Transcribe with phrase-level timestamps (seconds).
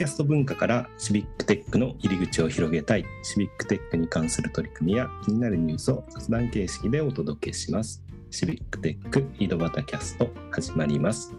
[0.00, 8.02] キャスト文化からシビックテックの入り口を広げたい、シビックテックに関する取り組みや気になるニュースを雑談形式でお届けします。
[8.30, 11.34] シビックテック井戸端キャスト始まります。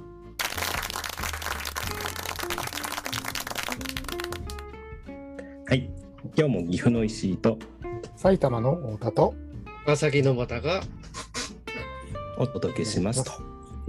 [5.68, 5.90] はい、
[6.38, 7.58] 今日も岐阜の石井と
[8.16, 9.34] 埼玉の太田と
[9.86, 10.82] 川崎の又が
[12.38, 13.32] お届けしますと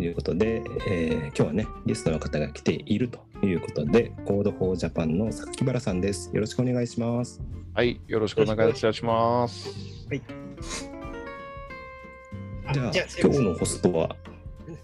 [0.03, 6.31] いうことで、えー今日はねゲストの方が来ているということで Code for Japan の榊原さんです。
[6.33, 7.41] よろしくお願いします。
[7.75, 9.71] はい、よろしくお願いいたします。
[12.67, 14.17] あじゃあすいません今日のホストは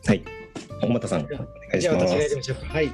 [0.07, 0.25] はい。
[0.83, 2.67] 大俣さんお願いしまじゃあ私がやりすましょうか。
[2.67, 2.93] はい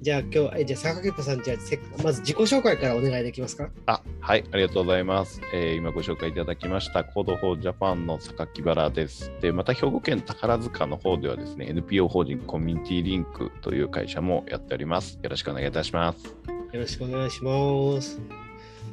[0.00, 3.70] じゃあ今日えじゃあ榊原さんじゃあせっまず自己紹介からお願いできますか？
[3.86, 5.40] あ、はい、ありがとうございます。
[5.52, 9.32] えー今ご紹介いただきました、 Code for Japan の榊原です。
[9.40, 15.18] で、また兵庫県宝塚の方ではですね、NPO 法人コミュニティリンクという会社もやっております。
[15.22, 16.26] よろしくお願いいたします。
[16.72, 18.20] よろしくお願いします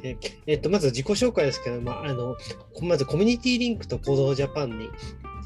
[0.02, 2.36] ええっとまず自己紹介ですけど、まあ、あの
[2.82, 4.88] まずコミュニティリンクと Code for Japan に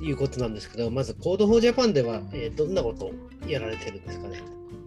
[0.01, 3.13] いうことなんですけどまず Code for Japan では、えーどんなことを
[3.47, 4.43] やられてるんですかね？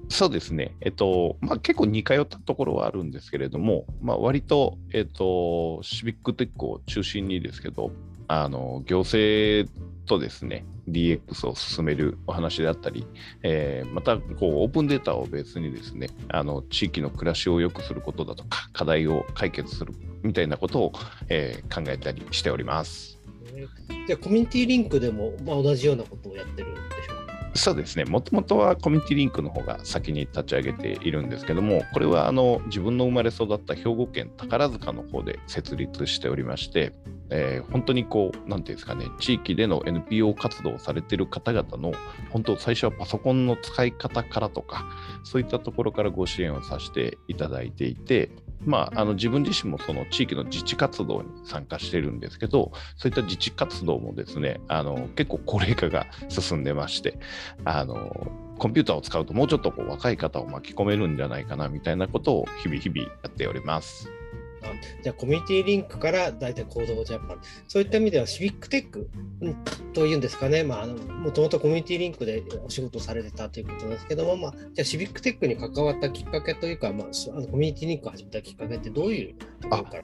[0.09, 7.91] そうですね、えっと、まあ、結構似通ったところはあるんですけれども、まあ、割と、えっと、シビックテックを中心にですけど、
[8.27, 9.71] あの行政
[10.05, 13.07] とですね、DX を進めるお話であったり、
[13.41, 20.93] えーまたこうオープンデータをベースにですね、あの地域の暮らしを良くすることだとか、課題を解決するみたいなことを、
[21.29, 23.12] えー考えたりしております。
[24.07, 27.12] じゃあコミュニティリンクでも、まあ、同じようなことをやってるんでしょ？
[27.12, 27.12] うか
[27.55, 36.93] そうですね、もともとはコミュニティリンクの方が先に立ち上げているんですけども、これはあの自分の生まれ育った兵庫県宝塚の方で設立しておりまして、
[37.29, 41.93] えー本当にこう、なんていうんですかね、地域での NPO 活動をされている方々の、
[42.29, 44.85] 本当、最初はパソコンの使い方からとか、
[45.23, 48.31] そういったところからご支援をさせていただいていて、
[48.65, 57.17] まあ、あの自分自身もその地域の自治活動に参加しているんですけど、そういった自治活動もですね、あの結構高齢化が進んでまして、
[57.65, 64.09] あのコンピューターを使うともうちょっとこう若い方を巻き込めるんじゃないかなみたいなことを日々日々やっております。
[64.61, 64.67] あ
[65.03, 69.09] じゃあコミュニティリンクから大体行動ジャパンそういった意味ではシビックテック
[69.41, 69.55] うん
[69.91, 70.85] というんですかね、も
[71.31, 80.03] ともとコミュニティリンクでお仕事されてたということですけども、まあ、じゃあシビックテックに関わったきっかけというか、まあ、しあのコミュニティリンクを始めたきっかけってどういうところから？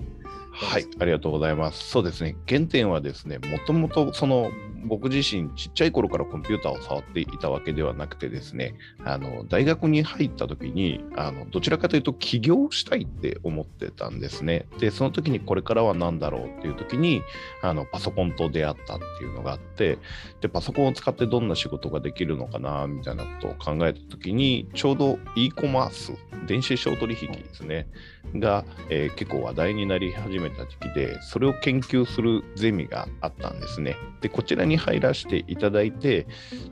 [0.52, 1.90] はい、ありがとうございます。
[1.90, 4.52] そうですね、原点はですね、もともとその
[4.86, 8.76] 僕自身、ちっちゃい頃からコンピューターを触っていたわけではなくてですね、
[9.06, 14.66] あの大学に入った時にあの、どちらかというと起業したいって思ってたんですね。
[14.80, 17.22] で、その時にこれからは何だろうっていう時に、
[17.62, 19.98] あのパソコンと出会ったっていうのがあって、
[20.42, 26.14] で、パソコンを使ってどんな仕事ができるのかなみたいなことを考えた時に、ちょうど e コマース、
[26.48, 27.88] 電子商取引ですね、
[28.36, 33.98] が、えー結構話題になり始めた時期で、それを研究するゼミがあったんですね。
[34.22, 36.28] で、こちらに入らせていただいて、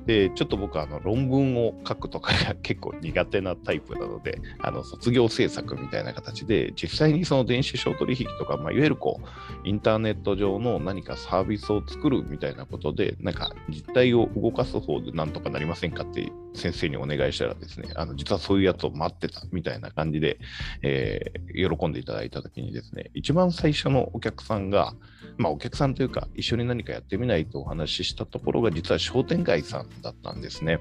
[0.06, 20.40] で、ちょっと僕はあの論文を書くとかが結構苦手なタイプなので、あの卒業制作みたいな形で、実際にその電子商取引とか、まあ、いわゆるこう、インターネット上の何かサービスを作るみたいなことで、なんか実態を動かす方でなんとかなりませんかって先生にお願いしたらですね、あの実はそういうやつを待ってたみたいな感じで、
[20.82, 24.94] えー喜んでいただいたときにですね、一番最初のお客さんが、
[25.38, 30.80] まあお客さんというか、一緒に何かやってみないとお話ししたところが、実は商店街さんだったんですね。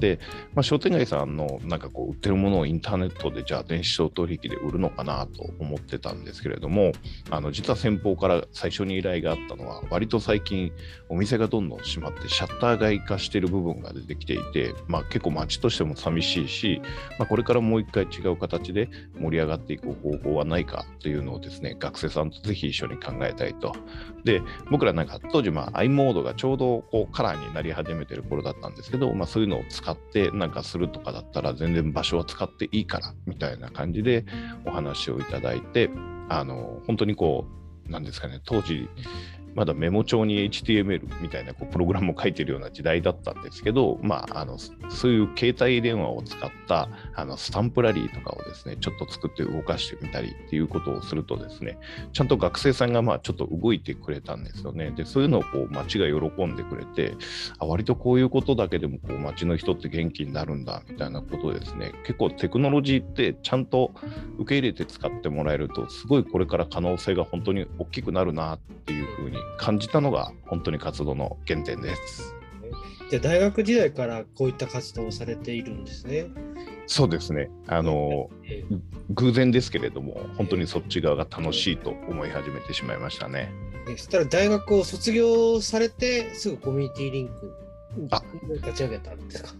[0.00, 0.18] で、
[0.54, 6.92] まあ、商店街さんのなんかこう売ってるものをインターネットでじゃあ電子商取引で売るのかなと思ってたんですけれども、
[7.30, 10.72] あの実は先方から最初に依頼があったのは、割と最近
[11.08, 16.82] お店がどんどん閉まってシャッター街化してる部分が出てきていて、まあ、結構街としても寂しいし、
[17.18, 23.74] まあ、これからもう一回違う形で盛り上がっていく方法はないかというのをですね、学生さんとぜひ一緒に考えたいと。
[24.24, 34.26] で、僕らなんか当時、まあ、i モードがちょうどこうカラーになり始めてる頃だったんですけど、まあ、そういうのを使ってなんかするとかだったら全然場所は使っていいからみたいな感じで
[34.66, 35.88] お話をいただいて、
[36.28, 37.46] あの、本当にこ
[37.88, 38.90] う、なんですかね、当時、
[39.56, 51.78] まだメモ帳に HTML みたいなこうプログラムを書いてるような時代だったんですけど、まあ、あのそういう携帯電話を使ったあのスタンプラリーとかをですね、ちょっと作って動かしてみたりっていうことをするとですね、
[52.12, 54.90] ちゃんと学生さんがまあちょっと動いてくれたんですよね。
[54.90, 57.16] で、そういうのをこう街が喜んでくれて、
[57.58, 63.92] あ割とこういうことだけでもこう街の人って元気になるんだみたいなことですね、結構テクノロジーってちゃんと
[64.38, 72.34] 受け入れて使ってもらえると、すごいこれから可能性が本当に大きくなるなっていうふうに感じたのが本当に活動の原点です。
[73.10, 76.26] じゃあ大学時代からこういった活動をされているんですね。
[76.88, 77.50] そうですね。
[77.68, 78.64] あの、え
[79.10, 83.52] 偶然ですけれども、本当にそっち側が楽しいと思い始めてしまいましたね。
[83.86, 87.52] ーそしたら大学を卒業されてすぐコミュニティリンク
[88.10, 88.22] あ
[88.56, 89.50] 立ち上げたんですか？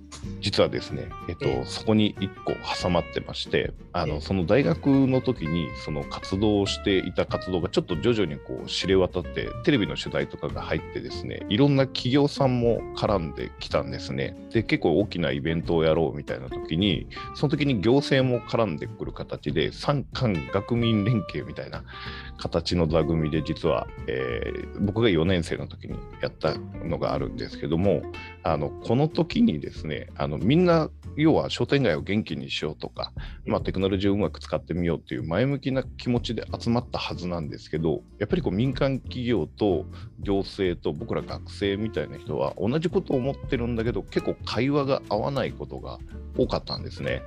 [0.57, 1.65] 実はですね、えっと、ええ。
[1.67, 4.21] そこに1個挟まってましてあの、ええ。
[4.23, 14.35] その大学の時にその活動をしていた活動がちょっと徐々にこう知れ渡ってテレビの取材とかが入ってですねいろんな企業さんも絡んできたんですね。
[14.51, 21.85] で結構大きなイベントをやろうみたいな時にその時に行政も絡んでくる形で産官学民連携みたいな
[22.39, 28.03] 形の座組で実は、えー僕が4年生の時にやったのがあるんですけども
[28.43, 33.13] あのこの時にですねあのみんな要は商店街を元気にしようとか、
[33.47, 39.87] まあ、テクノロジーをうまく使ってみようっていう前向きな気持ちで集まったはずなんですけどやっぱりこう民間企業と
[40.21, 45.99] 行政と僕ら学生みたいな人は同じことを思ってるんだけど結構会話が合わないことが
[46.37, 47.23] 多かったんですね。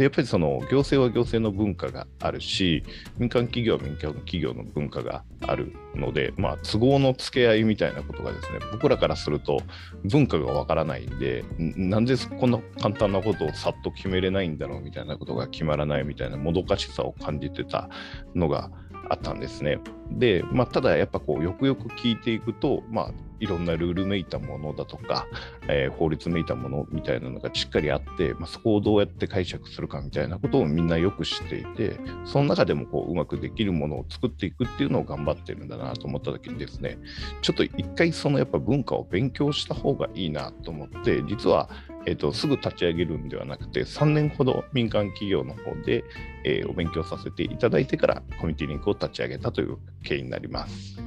[0.00, 2.82] でやっぱりその行政は行政の文化があるし
[3.18, 9.60] 民間企業は民間企業の文化があるので、まあ、都合のつけ合いみたいなことがですね僕らからすると
[10.04, 17.90] 文化がわからないんでなんでこんな簡単なことをさっと決めれないんだろうみたいなことが決まらないみたいなもどかしさを感じてた
[18.34, 18.70] のが
[19.10, 19.80] あったんですね。
[20.12, 25.26] で、まあ、ただやっぱこうよくよく聞いていくと、まあ、いろんなルールめいたものだとか、
[25.68, 36.98] えー法律めいたものみたいなのがしっかりあって、まあ、そこをどうやって解釈するかみたいなことをみんなよく知っていてその中でもこううまくできるものを作っていくっていうのを頑張ってるんだなと思った時にですね
[37.42, 41.68] ちょっと一回そのやっぱ文化を勉強した方がいいなと思って実は、
[42.06, 46.04] えー、とすぐ立ち上げるんではなくて3年ほど民間企業の方で、
[46.44, 51.02] えーお勉強させていただいてからコミュニティリンクを立ち上げたという経緯になります。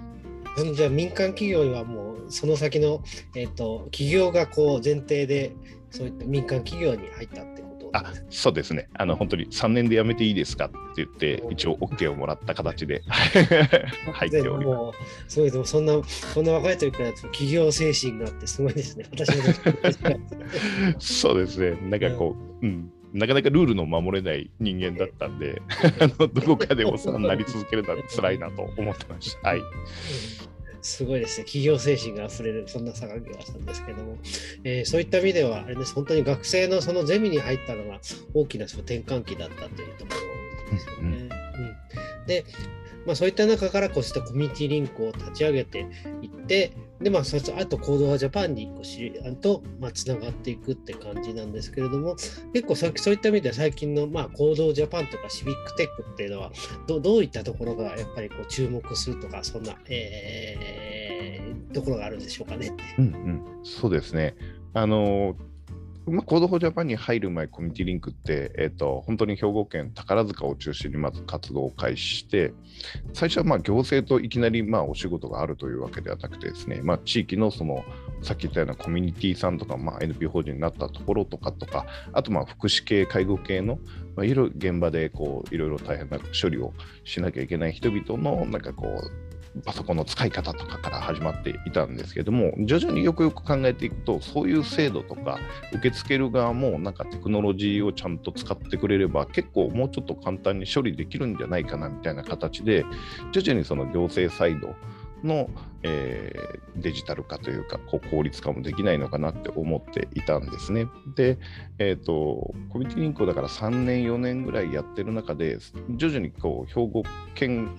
[0.75, 2.02] じゃあ民間企業はもう
[2.33, 3.03] その先の、
[3.35, 5.56] えー、と企業がこう前提で
[5.91, 8.89] そういった民間企業に入ったってことあそうですね。
[8.95, 13.03] あの本当に3年で辞めていいですかって言って、一応 OK をもらった形で
[14.13, 14.91] 入っておりま
[15.27, 15.35] す。
[15.35, 19.06] すごいでもそんなそんな若い時から企業精神があってすごいですね。
[19.12, 19.44] 私も
[20.97, 21.77] そうですね。
[21.88, 25.62] なんかこう、うん、なかなかルールの守れない人間だったんで、
[26.00, 29.50] あのどこかでお世話になり続けるのは辛いなと思ってました。
[29.50, 29.62] はい。
[30.83, 31.45] すごいですね。
[31.45, 34.18] 企業精神があふれる、そんな榊原さんですけども、
[34.63, 38.00] えーそういった意味では、あれです、本当に学生のそのゼミに入ったのが
[38.33, 40.12] 大きなその転換期だったというとこ
[40.68, 41.18] ろですよね。
[41.18, 41.44] うん
[42.27, 42.45] で、
[43.06, 45.88] まあ、そういった中からこうしたコミュニティリンクを立ち上げて
[46.21, 52.15] いって、で、まあ、そあと、行動はジャパンにこう知りと、まあ、つながっていくって感じなんですけれども、
[52.53, 56.51] 結構さそういった意味では最近の、まあ、行動ジャパンとかシビックテックっていうのは、
[56.88, 60.94] どどういったところがやっぱりこう注目するとか、そんな、えー
[61.73, 62.71] ところがあるんでしょうかね。
[62.97, 64.35] うんうん、そうですね。
[64.73, 65.35] あの
[66.05, 72.53] まあ、コードフォージャパンに入る前、コミュニティリンクって、えっと本当に兵庫県宝塚を中心にまず活動を開始して、
[73.13, 77.85] 最初はまあ行政といきなりまあお仕事があるというわけではなくてですね、まあ、地域のその
[78.21, 83.79] さっき言ったようなコミュニティさんとか、まあ、NP 法人になったところとかとか、あとまあ福祉系、介護系の、
[84.17, 86.73] まあ、いろいろ現場でこういろいろ大変な処理を
[87.05, 89.32] しなきゃいけない人々のなんかこう
[89.65, 95.39] パソコンの使い方とかから始まっていたんですけども徐々によくよく考えていくとそういう制度とか
[95.72, 102.86] 受け付ける側もなんかテクノロジーをちゃんと使ってくれれば結構もうちょっと簡単に処理できるんじゃないかなみたいな形で
[103.31, 104.75] 徐々にその行政サイド
[105.24, 105.50] の、
[105.83, 110.88] えーデジタル化というかこう効率化もできないのかなって思っていたんですね。
[111.15, 111.38] で、
[111.77, 115.60] えー、とコミュニティリンクをだから3年4年ぐらいやってる中で
[115.95, 117.03] 徐々にこう兵庫
[117.36, 117.69] 県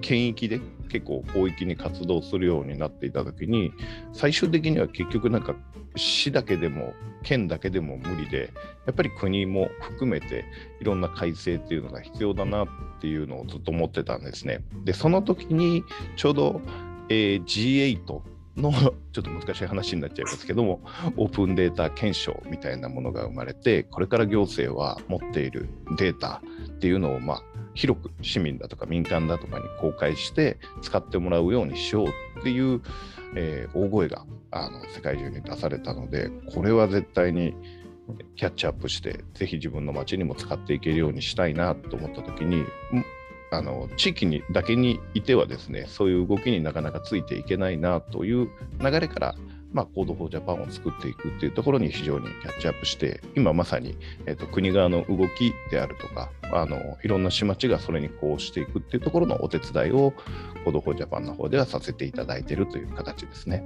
[0.00, 3.72] 県域で結構広域に活動するようになっていた時に
[4.12, 5.54] 最終的には結局なんか
[5.96, 8.52] 市だけでも県だけでも無理で
[8.86, 10.44] やっぱり国も含めて
[10.80, 12.68] いろんな改正っていうのが必要だなっ
[13.00, 14.64] ていうのをずっと思ってたんですね。
[14.84, 15.84] でその時に
[16.16, 16.60] ちょうど、
[17.08, 18.20] えー G8
[18.56, 18.72] の
[19.12, 20.80] ちょっと難しい話になっちゃいますけども
[21.16, 27.42] オープンデータ検証みたいなものが生まれてこれから行政は持っているデータっていうのをまあ
[27.78, 32.08] 広く市民だとか民間だとかに公開して使ってもらうようにしよう
[32.40, 32.82] っていう、
[33.36, 37.54] えー大声があの世界中に出されたのでこれは絶対に
[38.34, 42.64] キャッチアップしてぜひ自分の街にも使っていけるようにしたいなと思った時に
[43.52, 48.48] あの地域にだけにいてはですねそういう動きになかなかついていけないなという
[48.80, 49.34] 流れから
[49.72, 53.96] まあ、 Code for Japan を作っていくっていうところに非常にキャッチアップして、今まさに、
[54.26, 60.12] えっと国側の動きであるとか、あのいろんな市町がそれにこうしていくっていうところのお手伝いを、
[60.64, 63.62] Code for Japan の方ではさせていただいているという形ですね。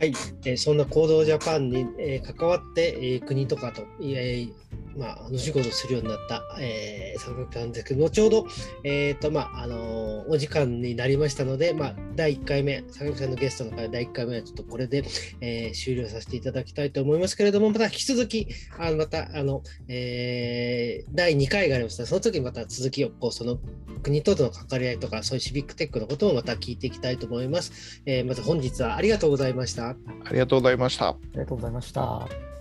[0.00, 0.12] はい、
[0.44, 4.48] えそんな Code for Japan に、え関わって、え国とかと、え
[4.96, 8.46] まあ、あの仕事するようになった、えー、榊原さんですけど、後ほど、
[8.84, 15.04] えっ、と、まあ、あのーお時間になりましたので、まあ、第1回目、榊原さんのゲストの回、第1回目はちょっとこれで、
[15.40, 18.48] えー終了させていただきたいと思いますけれども、また引き続き、
[18.78, 23.58] あのまた、あの、えー第2回がありましたその時にまた続きを、こう、その
[24.02, 28.02] 国との関わり合いとか、そういうシビックテックのこともまた聞いていきたいと思います。
[28.06, 29.90] えーまず本日はありがとうございました。
[29.90, 29.96] あ
[30.30, 31.08] りがとうございました。
[31.08, 32.53] ありがとうございました。